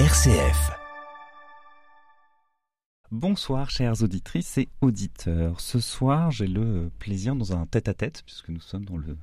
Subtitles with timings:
[0.00, 0.72] RCF.
[3.12, 5.60] Bonsoir chères auditrices et auditeurs.
[5.60, 9.16] Ce soir, j'ai le plaisir dans un tête-à-tête, puisque nous sommes dans le,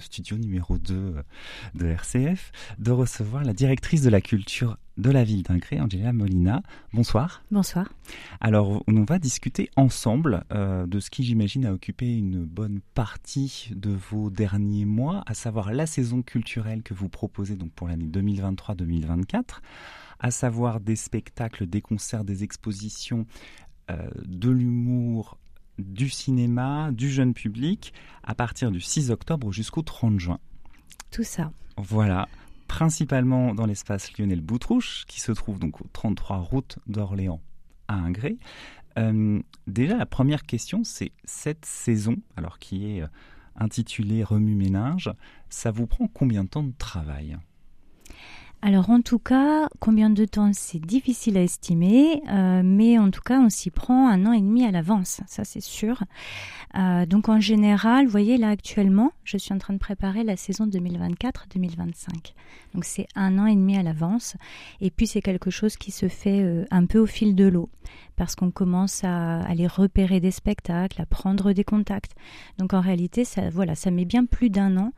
[0.00, 1.16] studio numéro 2
[1.74, 6.62] de RCF, de recevoir la directrice de la culture de la ville d'Ingré, Angela Molina.
[6.92, 7.42] Bonsoir.
[7.50, 7.92] Bonsoir.
[8.40, 13.70] Alors, on va discuter ensemble euh, de ce qui, j'imagine, a occupé une bonne partie
[13.74, 18.06] de vos derniers mois, à savoir la saison culturelle que vous proposez donc pour l'année
[18.06, 19.60] 2023-2024
[20.20, 23.26] à savoir des spectacles, des concerts, des expositions,
[23.90, 25.38] euh, de l'humour,
[25.78, 27.92] du cinéma, du jeune public,
[28.22, 30.38] à partir du 6 octobre jusqu'au 30 juin.
[31.10, 31.50] Tout ça.
[31.76, 32.28] Voilà,
[32.66, 37.40] principalement dans l'espace Lionel Boutrouche, qui se trouve donc au 33 route d'Orléans
[37.88, 38.36] à Ingré.
[38.98, 43.08] Euh, déjà, la première question, c'est cette saison, alors qui est euh,
[43.56, 45.10] intitulée Remue-ménage,
[45.48, 47.38] ça vous prend combien de temps de travail?
[48.60, 53.20] Alors en tout cas, combien de temps c'est difficile à estimer, euh, mais en tout
[53.20, 56.02] cas on s'y prend un an et demi à l'avance, ça c'est sûr.
[56.76, 60.36] Euh, donc en général, vous voyez là actuellement, je suis en train de préparer la
[60.36, 62.34] saison 2024-2025.
[62.74, 64.36] Donc c'est un an et demi à l'avance,
[64.80, 67.70] et puis c'est quelque chose qui se fait euh, un peu au fil de l'eau,
[68.16, 72.16] parce qu'on commence à aller repérer des spectacles, à prendre des contacts.
[72.58, 74.92] Donc en réalité, ça, voilà, ça met bien plus d'un an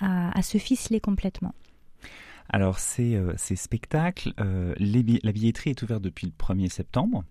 [0.00, 1.54] à se ficeler complètement.
[2.48, 7.24] Alors ces, euh, ces spectacles, euh, la billetterie est ouverte depuis le 1er septembre.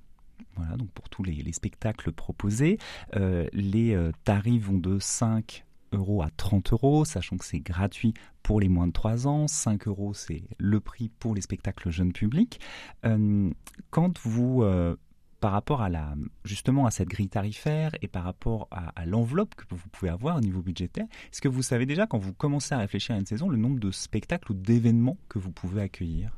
[0.55, 2.77] Voilà, donc pour tous les, spectacles proposés,
[3.15, 8.59] euh, les tarifs vont de 5 euros à 30 euros, sachant que c'est gratuit pour
[8.59, 9.47] les moins de 3 ans.
[9.47, 12.59] 5 euros, c'est le prix pour les spectacles jeunes publics.
[13.91, 14.63] quand vous
[15.41, 16.13] par rapport à la,
[16.45, 20.39] justement à cette grille tarifaire et par rapport à, l'enveloppe que vous pouvez avoir au
[20.39, 23.49] niveau budgétaire, est-ce que vous savez déjà quand vous commencez à réfléchir à une saison
[23.49, 26.31] le nombre de spectacles ou d'événements que vous pouvez accueillir?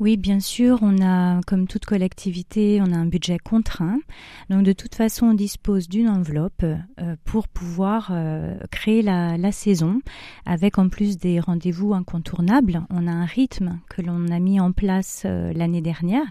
[0.00, 4.00] Oui, bien sûr, on a, comme toute collectivité, on a un budget contraint.
[4.48, 10.00] Donc, de toute façon, on dispose d'une enveloppe euh, pour pouvoir euh, créer la, saison,
[10.46, 12.82] avec en plus des rendez-vous incontournables.
[12.88, 16.24] On a un rythme que l'on a mis en place euh, l'année dernière.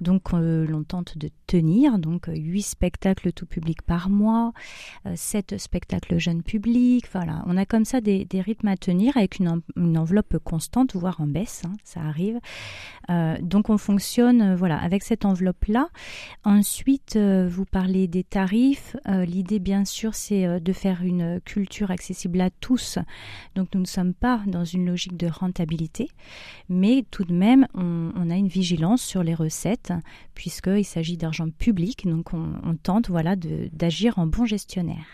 [0.00, 4.52] Donc euh, l'on tente de tenir, donc 8 spectacles tout public par mois,
[5.14, 7.42] 7 euh, spectacles jeunes publics, voilà.
[7.46, 9.62] On a comme ça des, rythmes à tenir avec une,
[9.96, 12.38] enveloppe constante, voire en baisse, hein, ça arrive.
[13.10, 15.88] Euh, donc on fonctionne voilà, avec cette enveloppe-là.
[16.44, 18.96] Ensuite, vous parlez des tarifs.
[19.06, 22.98] L'idée bien sûr c'est de faire une culture accessible à tous.
[23.54, 26.08] Donc nous ne sommes pas dans une logique de rentabilité,
[26.68, 29.87] mais tout de même on a une vigilance sur les recettes
[30.34, 35.04] puisqu'il s'agit d'argent public, donc on, tente voilà, d'agir en bon gestionnaire.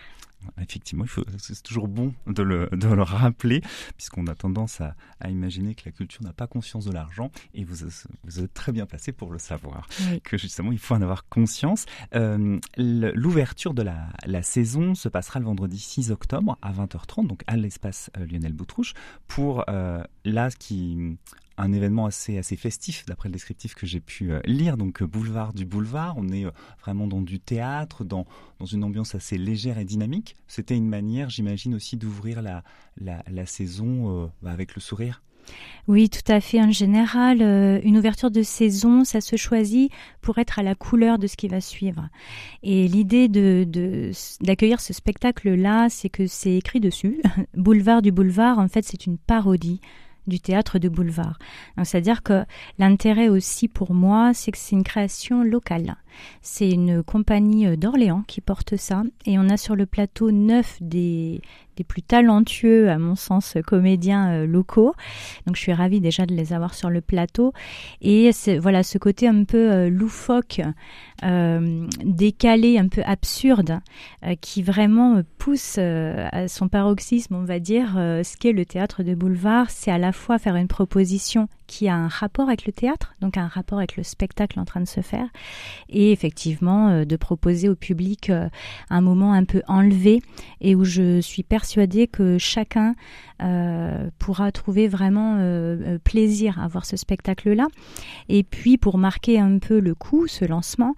[0.61, 1.05] Effectivement,
[1.39, 3.63] c'est toujours bon de le, de le rappeler,
[3.97, 4.95] puisqu'on a tendance à,
[5.29, 7.87] imaginer que la culture n'a pas conscience de l'argent, et vous,
[8.25, 9.89] vous êtes très bien placé pour le savoir,
[10.23, 11.87] que justement, il faut en avoir conscience.
[12.15, 17.43] Euh, l'ouverture de la, la, saison se passera le vendredi 6 octobre à 20h30, donc
[17.47, 18.93] à l'espace euh, Lionel Boutrouche,
[19.27, 21.17] pour euh, là, ce qui
[21.57, 25.07] un événement assez assez festif d'après le descriptif que j'ai pu euh, lire donc euh,
[25.07, 26.51] boulevard du boulevard on est euh,
[26.81, 28.27] vraiment dans du théâtre dans
[28.59, 32.63] dans une ambiance assez légère et dynamique c'était une manière j'imagine aussi d'ouvrir la,
[32.97, 35.23] la, saison bah, avec le sourire
[35.89, 36.59] oui, tout à fait.
[36.59, 37.43] En général,
[37.85, 39.93] une ouverture de saison, ça se choisit
[40.23, 42.09] pour être à la couleur de ce qui va suivre.
[42.63, 44.11] Et l'idée de,
[44.41, 47.21] d'accueillir ce spectacle-là, c'est que c'est écrit dessus.
[47.55, 49.83] Boulevard du boulevard, en fait, c'est une parodie
[50.27, 51.39] du théâtre de boulevard.
[51.83, 52.45] C'est-à-dire que
[52.79, 55.97] l'intérêt aussi pour moi, c'est que c'est une création locale.
[56.43, 60.77] C'est une compagnie euh, d'Orléans qui porte ça et on a sur le plateau neuf
[60.81, 61.41] des,
[61.77, 64.95] des plus talentueux, à mon sens, comédiens euh, locaux.
[65.47, 67.53] Donc je suis ravie déjà de les avoir sur le plateau.
[68.01, 68.31] Et
[68.61, 70.61] voilà ce côté un peu euh, loufoque,
[72.05, 73.81] décalé, un peu absurde,
[74.43, 79.71] qui vraiment pousse à son paroxysme, on va dire, ce qu'est le théâtre de boulevard.
[79.71, 83.37] C'est à la fois faire une proposition qui a un rapport avec le théâtre, donc
[83.37, 85.29] un rapport avec le spectacle en train de se faire,
[85.89, 88.49] et effectivement euh, de proposer au public euh,
[88.91, 90.23] un moment un peu enlevé
[90.61, 92.95] et où je suis persuadée que chacun
[93.43, 95.15] euh, pourra trouver vraiment
[96.05, 97.67] plaisir à voir ce spectacle-là.
[98.29, 100.95] Et puis pour marquer un peu le coup, ce lancement,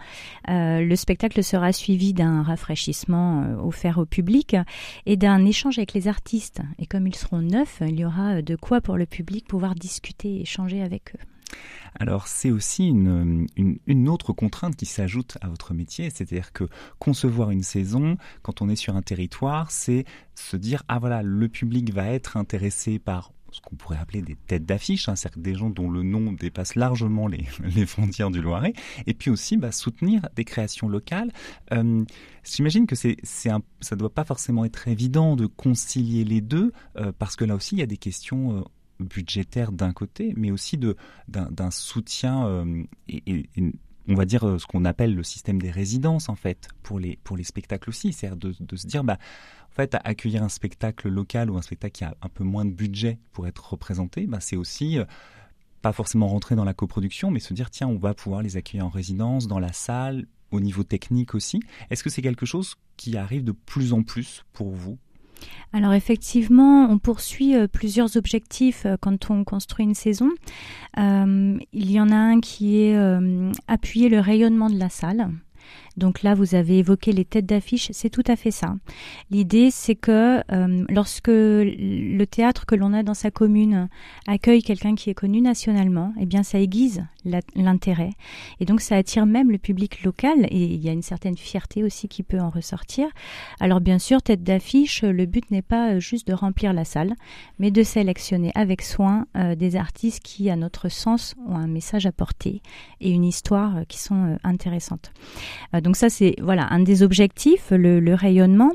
[0.49, 4.57] le spectacle sera suivi d'un rafraîchissement offert au public
[5.07, 6.61] et d'un échange avec les artistes.
[6.79, 10.41] Et comme ils seront neufs, il y aura de quoi pour le public pouvoir discuter
[10.41, 11.25] et avec eux.
[11.99, 16.65] Alors c'est aussi une, une, autre contrainte qui s'ajoute à votre métier, c'est-à-dire que
[16.99, 20.05] concevoir une saison, quand on est sur un territoire, c'est
[20.35, 24.35] se dire, ah voilà, le public va être intéressé par ce qu'on pourrait appeler des
[24.35, 28.43] têtes d'affiche, hein, c'est-à-dire des gens dont le nom dépasse largement les, les frontières du
[28.43, 28.75] Loiret,
[29.07, 31.33] et puis aussi bah, soutenir des créations locales.
[31.73, 32.05] Euh,
[32.45, 37.45] J'imagine que ça doit pas forcément être évident de concilier les deux, euh, parce que
[37.45, 38.63] là aussi il y a des questions euh,
[39.01, 40.79] budgétaires d'un côté, mais aussi
[41.29, 43.47] d'un, soutien euh, et,
[44.09, 47.19] on va dire euh, ce qu'on appelle le système des résidences en fait pour les
[47.25, 49.19] pour les spectacles aussi, c'est-à-dire de, de, se dire bah
[49.71, 52.71] en fait accueillir un spectacle local ou un spectacle qui a un peu moins de
[52.71, 55.05] budget pour être représenté, bah, c'est aussi euh,
[55.83, 58.87] pas forcément rentrer dans la coproduction, mais se dire tiens on va pouvoir les accueillir
[58.87, 61.61] en résidence, dans la salle, au niveau technique aussi.
[61.91, 64.99] Est-ce que c'est quelque chose qui arrive de plus en plus pour vous?
[65.73, 70.31] Alors effectivement, on poursuit euh, plusieurs objectifs euh, quand on construit une saison.
[70.99, 72.99] Euh, il y en a un qui est
[73.69, 75.29] appuyer le rayonnement de la salle.
[75.97, 78.77] Donc là, vous avez évoqué les têtes d'affiche, c'est tout à fait ça.
[79.31, 83.89] L'idée, c'est que euh, lorsque le théâtre que l'on a dans sa commune
[84.27, 87.05] accueille quelqu'un qui est connu nationalement, eh bien, ça aiguise
[87.55, 88.11] l'intérêt.
[88.61, 91.83] Et donc, ça attire même le public local et il y a une certaine fierté
[91.83, 93.09] aussi qui peut en ressortir.
[93.61, 97.15] Alors, bien sûr, tête d'affiche, le but n'est pas juste de remplir la salle,
[97.59, 102.07] mais de sélectionner avec soin euh, des artistes qui, à notre sens, ont un message
[102.07, 102.63] à porter
[103.01, 105.13] et une histoire euh, qui sont euh, intéressantes.
[105.87, 108.73] Donc ça, c'est voilà un des objectifs, le, rayonnement.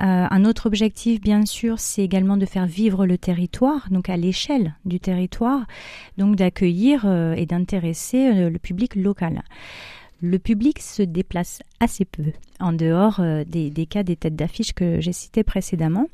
[0.00, 4.16] Euh, un autre objectif, bien sûr, c'est également de faire vivre le territoire, donc à
[4.16, 5.66] l'échelle du territoire,
[6.16, 9.42] donc d'accueillir euh, et d'intéresser euh, le public local.
[10.22, 15.12] Le public se déplace assez peu, en dehors des, cas des têtes d'affiche que j'ai
[15.12, 16.06] cités précédemment.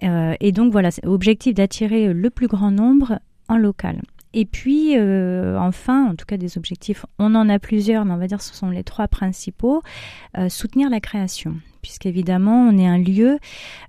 [0.00, 3.18] Et donc voilà, objectif d'attirer le plus grand nombre
[3.48, 4.00] en local.
[4.38, 8.18] Et puis, euh, enfin, en tout cas des objectifs, on en a plusieurs, mais on
[8.18, 9.82] va dire ce sont les trois principaux.
[10.36, 13.38] Euh, soutenir la création, puisqu'évidemment, on est un lieu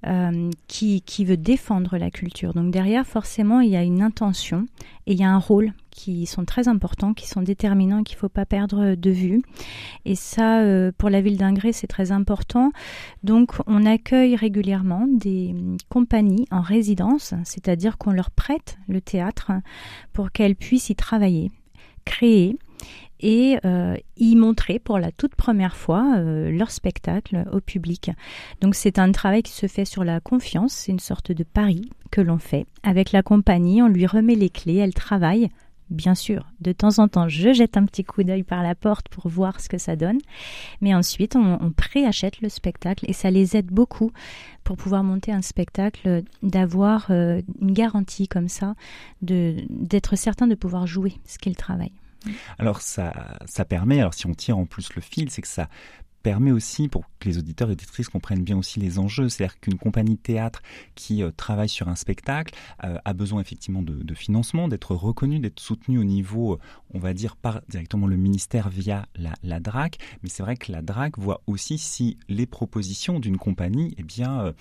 [0.08, 2.54] euh, qui, qui veut défendre la culture.
[2.54, 4.68] Donc derrière, forcément, il y a une intention
[5.06, 8.20] et il y a un rôle qui sont très importants, qui sont déterminants, qu'il ne
[8.20, 9.42] faut pas perdre de vue.
[10.06, 12.72] Et ça, euh, pour la ville d'Ingré, c'est très important.
[13.24, 15.56] Donc, on accueille régulièrement des
[15.90, 19.52] compagnies en résidence, c'est-à-dire qu'on leur prête le théâtre
[20.14, 21.52] pour qu'elles puissent y travailler,
[22.06, 22.58] créer
[23.20, 28.12] et euh, y montrer pour la toute première fois euh, leur spectacle au public.
[28.62, 31.90] Donc c'est un travail qui se fait sur la confiance, c'est une sorte de pari
[32.12, 32.68] que l'on fait.
[32.84, 35.50] Avec la compagnie, on lui remet les clés, elle travaille
[35.90, 39.08] Bien sûr, de temps en temps, je jette un petit coup d'œil par la porte
[39.08, 40.18] pour voir ce que ça donne.
[40.82, 44.12] Mais ensuite, on, préachète le spectacle et ça les aide beaucoup
[44.64, 48.76] pour pouvoir monter un spectacle, d'avoir euh, une garantie comme ça,
[49.22, 51.94] d'être certain de pouvoir jouer ce qu'ils travaillent.
[52.60, 55.70] Alors ça, ça permet, alors si on tire en plus le fil, c'est que ça
[56.24, 60.16] permet aussi, pour les auditeurs et auditrices comprennent bien aussi les enjeux, c'est-à-dire qu'une compagnie
[60.16, 60.62] de théâtre
[60.96, 65.60] qui euh, travaille sur un spectacle euh, a besoin effectivement de, financement, d'être reconnue, d'être
[65.60, 66.60] soutenue au niveau, euh,
[66.94, 69.98] on va dire, par directement le ministère via la, DRAC.
[70.24, 74.54] Mais c'est vrai que la DRAC voit aussi si les propositions d'une compagnie, eh bien,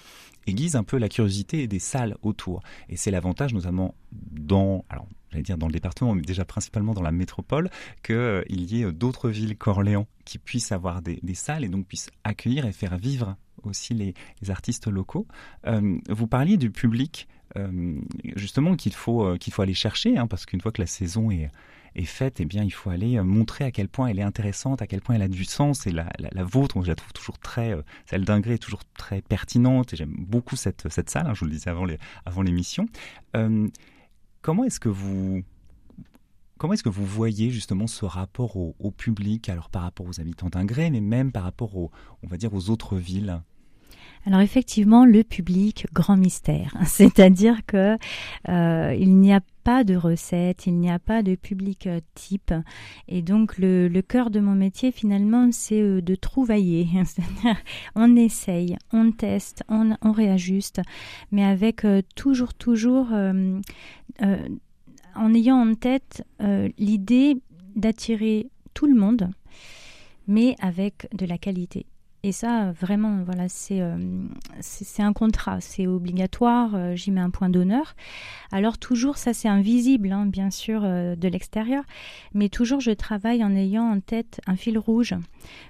[0.46, 2.62] aiguisent un peu la curiosité des salles autour.
[2.88, 7.02] Et c'est l'avantage notamment dans, alors j'allais dire dans le département, mais déjà principalement dans
[7.02, 7.70] la métropole,
[8.02, 12.55] qu'il y ait d'autres villes qu'Orléans qui puissent avoir des, salles et donc puissent accueillir
[12.64, 15.26] et faire vivre aussi les, les artistes locaux.
[15.66, 17.98] Euh, vous parliez du public, euh,
[18.36, 21.30] justement, qu'il faut, euh, qu'il faut aller chercher, hein, parce qu'une fois que la saison
[21.30, 21.50] est,
[21.94, 24.86] est faite, eh bien, il faut aller montrer à quel point elle est intéressante, à
[24.86, 25.86] quel point elle a du sens.
[25.86, 29.92] Et la, la, vôtre, je la trouve toujours très, celle d'Ingré est toujours très pertinente.
[29.92, 32.86] Et j'aime beaucoup cette, cette salle, hein, je vous le disais avant l'émission.
[33.34, 33.68] Avant euh,
[34.42, 35.42] comment est-ce que vous
[36.58, 40.48] Comment est-ce que vous voyez justement ce rapport au, public, alors par rapport aux habitants
[40.48, 41.90] d'Ingré, mais même par rapport aux,
[42.70, 43.42] autres villes?
[44.24, 46.74] Alors effectivement, le public, grand mystère.
[46.86, 47.98] C'est-à-dire que
[48.48, 52.54] euh, il n'y a pas de recette, il n'y a pas de public euh, type.
[53.06, 56.88] Et donc le, cœur de mon métier finalement, c'est euh, de trouvailler.
[57.94, 60.80] on essaye, on teste, on, réajuste,
[61.30, 63.08] mais avec toujours, toujours,
[65.16, 66.24] en ayant en tête
[66.78, 67.36] l'idée
[67.74, 69.30] d'attirer tout le monde,
[70.26, 71.86] mais avec de la qualité.
[72.26, 73.96] Et ça, vraiment, voilà, c'est euh,
[74.98, 77.94] un contrat, c'est obligatoire, euh, j'y mets un point d'honneur.
[78.50, 81.84] Alors toujours, ça c'est invisible, hein, bien sûr, euh, de l'extérieur,
[82.34, 85.14] mais toujours je travaille en ayant en tête un fil rouge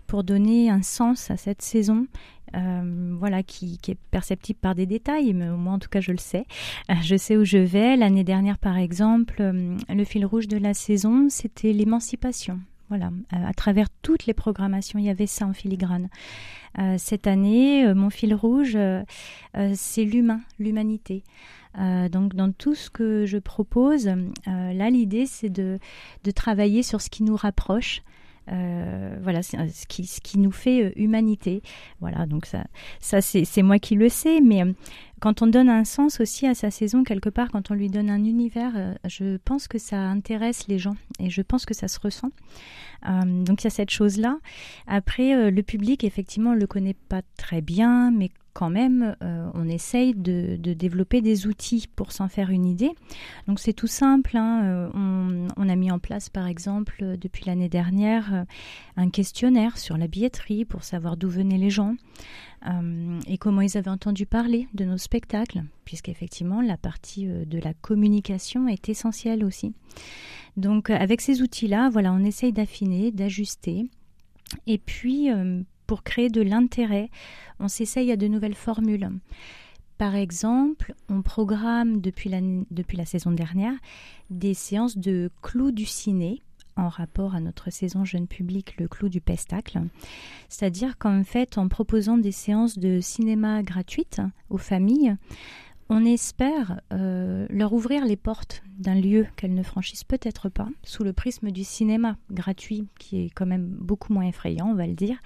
[0.07, 2.46] pour donner un sens à cette saison euh,
[3.19, 6.47] voilà, qui, est perceptible par des détails, mais moi en tout cas je le sais.
[6.91, 7.97] Euh, je sais où je vais.
[7.97, 12.61] L'année dernière, par exemple, euh, le fil rouge de la saison, c'était l'émancipation.
[12.89, 16.09] Voilà, à travers toutes les programmations, il y avait ça en filigrane.
[16.99, 18.79] cette année, mon fil rouge,
[19.75, 21.25] c'est l'humain, l'humanité.
[21.77, 24.09] donc dans tout ce que je propose,
[24.47, 25.81] là l'idée c'est de,
[26.37, 28.03] travailler sur ce qui nous rapproche,
[28.53, 29.57] euh, voilà, ce
[29.89, 31.63] qui, ce qui nous fait euh, humanité.
[32.01, 32.65] Voilà, donc ça,
[33.01, 34.73] ça c'est moi qui le sais, mais euh,
[35.21, 38.11] quand on donne un sens aussi à sa saison quelque part, quand on lui donne
[38.11, 38.73] un univers,
[39.07, 42.31] je pense que ça intéresse les gens et je pense que ça se ressent.
[43.07, 44.39] donc il y a cette chose-là.
[44.87, 49.69] Après, le public, effectivement, on le connaît pas très bien, mais quand même, euh, on
[49.69, 52.93] essaye de, développer des outils pour s'en faire une idée.
[53.47, 54.35] Donc c'est tout simple.
[54.35, 54.65] Hein.
[54.65, 58.47] Euh, on, a mis en place, par exemple, euh, depuis l'année dernière,
[58.97, 61.97] un questionnaire sur la billetterie pour savoir d'où venaient les gens
[63.29, 68.67] et comment ils avaient entendu parler de nos spectacles, puisqu'effectivement, la partie de la communication
[68.67, 69.73] est essentielle aussi.
[70.57, 73.87] Donc avec ces outils-là, voilà, on essaye d'affiner, d'ajuster.
[74.67, 75.31] Et puis,
[75.87, 77.11] pour créer de l'intérêt,
[77.61, 79.11] on s'essaye à de nouvelles formules.
[79.99, 83.75] Par exemple, on programme depuis la, saison dernière
[84.29, 86.43] des séances de clou du ciné
[86.77, 89.81] en rapport à notre saison jeune public, le clou du pestacle.
[90.51, 95.17] C'est-à-dire qu'en fait, en proposant des séances de cinéma gratuites aux familles,
[95.89, 101.05] on espère euh, leur ouvrir les portes d'un lieu qu'elles ne franchissent peut-être pas, sous
[101.05, 104.95] le prisme du cinéma gratuit, qui est quand même beaucoup moins effrayant, on va le
[104.95, 105.19] dire.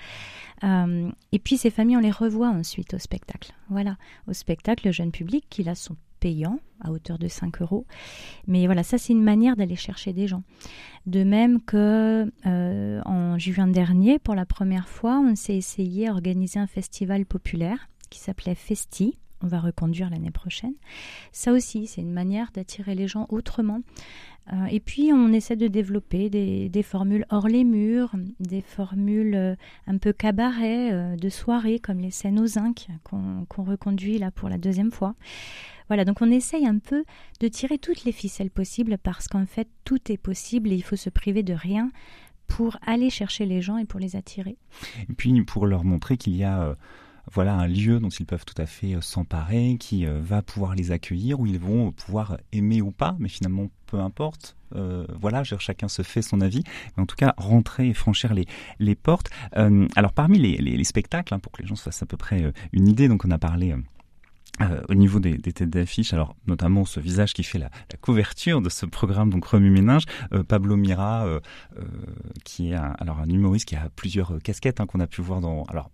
[0.63, 3.53] Euh, et puis ces familles, on les revoit ensuite au spectacle.
[3.71, 3.97] Voilà,
[4.29, 7.87] au spectacle, le jeune public, qui là sont payants à hauteur de 5 euros.
[8.47, 10.43] Mais voilà, ça c'est une manière d'aller chercher des gens.
[11.07, 16.13] De même que euh, en juin dernier, pour la première fois, on s'est essayé à
[16.13, 20.75] organiser un festival populaire qui s'appelait Festi, on va reconduire l'année prochaine.
[21.33, 23.81] Ça aussi, c'est une manière d'attirer les gens autrement.
[24.53, 29.55] Euh, et puis, on essaie de développer des, formules hors les murs, des formules euh,
[29.87, 34.49] un peu cabaret, euh, de soirée, comme les scènes aux zinc qu'on reconduit là pour
[34.49, 35.15] la deuxième fois.
[35.89, 37.05] Voilà, donc on essaye un peu
[37.41, 40.97] de tirer toutes les ficelles possibles parce qu'en fait, tout est possible et il faut
[40.97, 41.91] se priver de rien
[42.47, 44.57] pour aller chercher les gens et pour les attirer.
[45.09, 46.75] Et puis, pour leur montrer qu'il y a
[47.33, 50.75] voilà un lieu dont ils peuvent tout à fait euh, s'emparer, qui euh, va pouvoir
[50.75, 54.57] les accueillir, où ils vont pouvoir aimer ou pas, mais finalement peu importe.
[54.77, 56.63] Euh, voilà, chacun se fait son avis,
[56.97, 59.31] mais en tout cas rentrer et franchir les, portes.
[59.53, 62.53] alors parmi les, les, spectacles, hein, pour que les gens se fassent à peu près
[62.73, 63.75] une idée, donc on a parlé
[64.89, 68.69] au niveau des, têtes d'affiche, alors notamment ce visage qui fait la, la, couverture de
[68.69, 70.05] ce programme, donc Remue Ménage,
[70.47, 71.27] Pablo Mira,
[72.45, 75.41] qui est un, alors un humoriste qui a plusieurs casquettes hein, qu'on a pu voir
[75.41, 75.91] dans, alors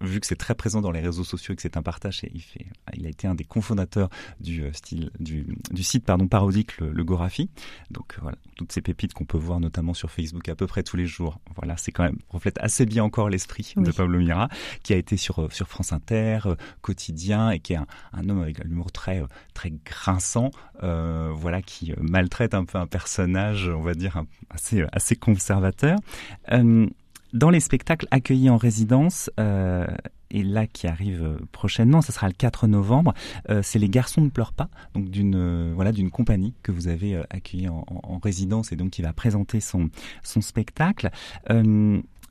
[0.00, 2.40] vu que c'est très présent dans les réseaux sociaux et que c'est un partage, il,
[2.40, 4.08] fait, il a été un des cofondateurs
[4.40, 7.50] du, euh, style, du, du site pardon, parodique le, le Gorafi.
[7.90, 10.82] Donc euh, voilà, toutes ces pépites qu'on peut voir notamment sur Facebook à peu près
[10.82, 11.40] tous les jours.
[11.56, 14.48] Voilà, c'est quand même reflète assez bien encore l'esprit de Pablo Mira,
[14.82, 16.40] qui a été sur euh, sur France Inter,
[16.80, 19.22] quotidien et qui est un, un homme avec un humour très
[19.54, 20.50] très grinçant,
[20.82, 25.98] euh, voilà, qui maltraite un peu un personnage, on va dire assez assez conservateur.
[26.52, 26.86] Euh,
[27.32, 29.86] dans les spectacles accueillis en résidence, euh,
[30.30, 33.14] et là qui arrive euh, prochainement, ce sera le 4 novembre,
[33.50, 37.20] euh, c'est Les Garçons ne pleurent pas, donc d'une voilà d'une compagnie que vous avez
[37.30, 39.90] accueillie en, en, résidence et donc qui va présenter son
[40.22, 41.10] son spectacle.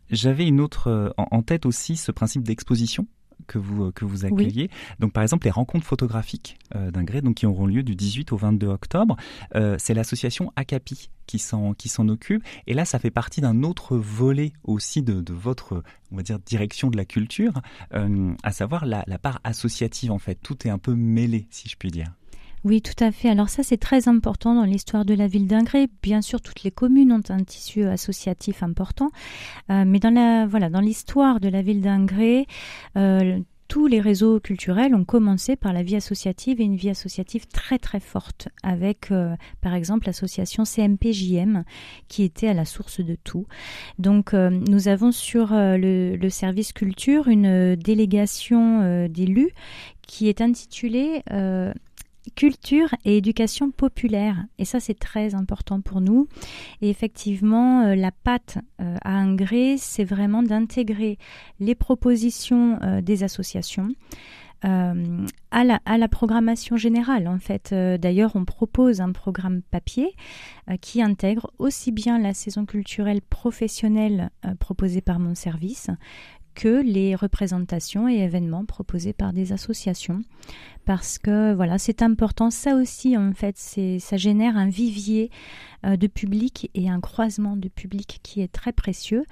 [0.10, 3.08] J'avais une autre en tête aussi ce principe d'exposition
[3.48, 4.70] que vous euh, que vous accueillez.
[5.00, 8.32] Donc par exemple les rencontres photographiques euh, d'un gré donc qui auront lieu du 18
[8.32, 9.18] au 22 octobre,
[9.56, 13.64] euh, c'est l'association Acapi qui s'en qui s'en occupe et là ça fait partie d'un
[13.64, 17.62] autre volet aussi de, de, votre on va dire direction de la culture,
[17.94, 20.36] euh, à savoir la, la part associative en fait.
[20.36, 22.12] Tout est un peu mêlé si je puis dire.
[22.64, 23.30] Oui, tout à fait.
[23.30, 25.88] Alors ça, c'est très important dans l'histoire de la ville d'Ingré.
[26.02, 29.10] Bien sûr, toutes les communes ont un tissu associatif important,
[29.70, 32.48] euh, mais dans la voilà, dans l'histoire de la ville d'Ingré,
[32.98, 37.48] euh, tous les réseaux culturels ont commencé par la vie associative et une vie associative
[37.48, 41.64] très très forte avec euh, par exemple l'association CMPJM
[42.08, 43.46] qui était à la source de tout.
[44.00, 49.52] Donc nous avons sur le, service culture une délégation d'élus
[50.02, 51.24] qui est intitulée
[52.36, 54.46] culture et éducation populaire.
[54.58, 56.28] Et ça, c'est très important pour nous.
[56.82, 61.18] Et effectivement, euh, la patte euh, à Ingré, c'est vraiment d'intégrer
[61.60, 63.90] les propositions euh, des associations.
[64.64, 67.28] À, la, à, la, programmation générale.
[67.28, 70.16] En fait, d'ailleurs, on propose un programme papier
[70.82, 75.92] qui intègre aussi bien la saison culturelle professionnelle proposée par mon service
[76.58, 80.24] que les représentations et événements proposés par des associations
[80.88, 82.50] parce que voilà, c'est important.
[82.50, 85.30] Ça aussi, en fait, ça génère un vivier
[85.86, 89.26] euh, de public et un croisement de public qui est très précieux.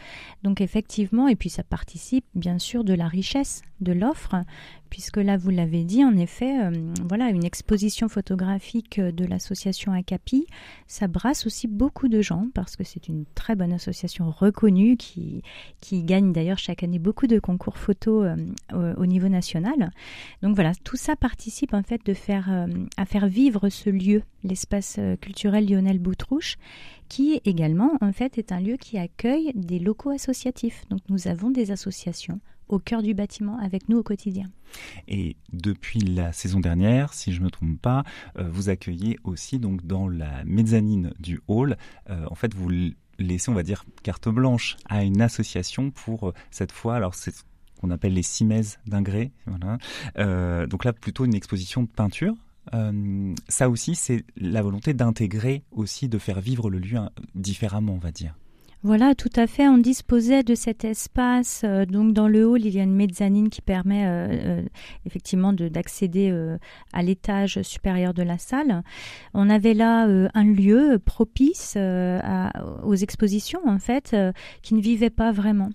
[0.43, 4.35] Donc effectivement, et puis ça participe bien sûr de la richesse de l'offre,
[4.95, 6.71] puisque là, vous l'avez dit, en effet, euh,
[7.03, 10.47] voilà, une exposition photographique de l'association ACAPI,
[10.87, 15.41] ça brasse aussi beaucoup de gens, parce que c'est une très bonne association reconnue qui,
[15.81, 18.37] qui gagne d'ailleurs chaque année beaucoup de concours photos
[18.71, 19.91] euh, au niveau national.
[20.41, 24.23] Donc voilà, tout ça participe en fait de faire, euh, à faire vivre ce lieu,
[24.45, 26.55] l'espace culturel Lionel Boutrouche,
[27.09, 30.85] qui également en fait est un lieu qui accueille des locaux associatifs.
[30.89, 34.47] Donc nous avons des associations au cœur du bâtiment avec nous au quotidien.
[35.07, 38.03] Et depuis la saison dernière, si je ne me trompe pas,
[38.37, 41.77] euh, vous accueillez aussi donc dans la mezzanine du hall.
[42.09, 42.69] Euh, en fait, vous
[43.19, 46.95] laissez, on va dire, carte blanche à une association pour euh, cette fois.
[46.95, 47.43] Alors c'est ce
[47.79, 49.31] qu'on appelle les cimaises d'ingrès.
[49.45, 50.65] Voilà.
[50.67, 52.33] donc là, plutôt une exposition de peinture.
[53.49, 57.99] ça aussi, c'est la volonté d'intégrer aussi, de faire vivre le lieu hein, différemment, on
[57.99, 58.35] va dire.
[58.85, 59.67] Voilà, tout à fait.
[59.67, 61.63] On disposait de cet espace.
[61.63, 64.61] Euh, donc dans le hall, il y a une mezzanine qui permet euh, euh,
[65.07, 66.31] effectivement d'accéder
[66.93, 68.83] à l'étage supérieur de la salle.
[69.33, 71.77] On avait là un lieu propice
[72.83, 74.15] aux expositions en fait,
[74.61, 75.69] qui ne vivait pas vraiment.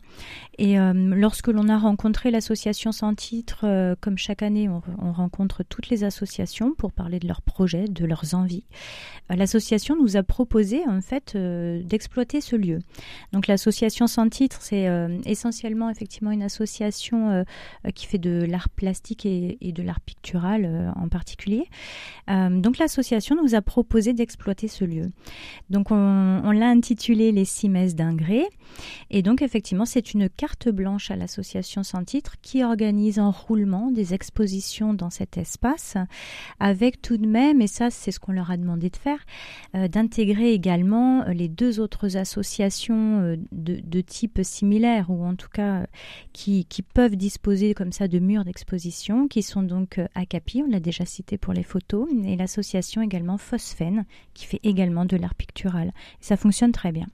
[0.58, 5.88] Et lorsque l'on a rencontré l'association sans titre, comme chaque année, on, on, rencontre toutes
[5.88, 8.64] les associations pour parler de leurs projets, de leurs envies.
[9.28, 12.80] L'association nous a proposé en fait d'exploiter ce lieu.
[13.32, 17.42] Donc l'association sans titre, c'est euh, essentiellement effectivement une association euh,
[17.86, 21.64] euh, qui fait de l'art plastique et, de l'art pictural en particulier.
[22.28, 25.06] donc l'association nous a proposé d'exploiter ce lieu.
[25.70, 28.44] Donc on, l'a intitulé les six messes d'Ingré.
[29.10, 33.90] Et donc effectivement c'est une carte blanche à l'association sans titre qui organise en roulement
[33.90, 35.96] des expositions dans cet espace
[36.58, 39.24] avec tout de même, et ça c'est ce qu'on leur a demandé de faire,
[39.88, 45.86] d'intégrer également les deux autres associations euh, de, type similaire ou en tout cas
[46.32, 50.80] qui, peuvent disposer comme ça de murs d'exposition qui sont donc euh, ACAPI, on l'a
[50.80, 55.92] déjà cité pour les photos, et l'association également Phosphène qui fait également de l'art pictural.
[56.20, 57.06] ça fonctionne très bien.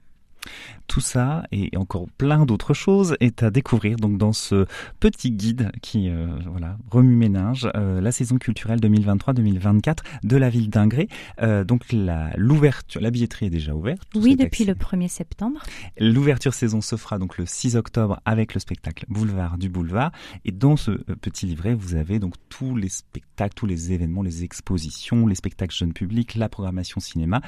[0.87, 4.67] Tout ça et encore plein d'autres choses est à découvrir donc dans ce
[5.01, 10.71] petit guide qui euh, voilà remue ménage euh, la saison culturelle 2023-2024 de la ville
[10.71, 11.09] d'Ingré.
[11.43, 14.03] Euh, donc la l'ouverture, la billetterie est déjà ouverte.
[14.15, 15.61] Oui, depuis le 1er septembre.
[15.99, 20.13] L'ouverture saison se fera donc le 6 octobre avec le spectacle Boulevard du Boulevard
[20.45, 24.45] et dans ce petit livret vous avez donc tous les spectacles, tous les événements, les
[24.45, 27.41] expositions, les spectacles jeunes publics, la programmation cinéma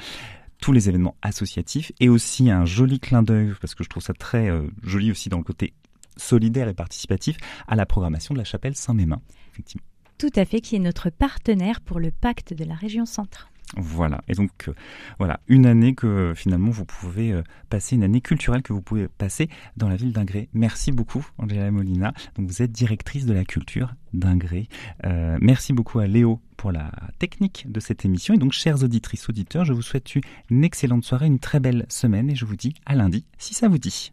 [0.61, 4.13] tous les événements associatifs et aussi un joli clin d'œil, parce que je trouve ça
[4.13, 5.73] très euh, joli aussi dans le côté
[6.17, 9.21] solidaire et participatif, à la programmation de la chapelle Saint-Mémin.
[10.17, 13.49] Tout à fait, qui est notre partenaire pour le pacte de la région centre.
[13.77, 14.21] Voilà.
[14.27, 14.73] Et donc, euh,
[15.19, 19.07] voilà, une année que finalement vous pouvez euh, passer, une année culturelle que vous pouvez
[19.07, 20.49] passer dans la ville d'Ingré.
[20.53, 22.13] Merci beaucoup, Angela Molina.
[22.35, 24.67] Donc, vous êtes directrice de la culture d'Ingré.
[25.39, 28.33] merci beaucoup à Léo pour la technique de cette émission.
[28.33, 30.15] Et donc, chères auditrices, auditeurs, je vous souhaite
[30.49, 33.67] une excellente soirée, une très belle semaine et je vous dis à lundi si ça
[33.67, 34.11] vous dit.